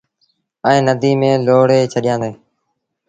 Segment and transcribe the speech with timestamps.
[0.67, 2.31] ائيٚݩ نديٚ ميݩ لوڙي ڇڏيآندي۔